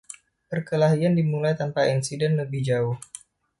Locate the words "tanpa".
1.61-1.81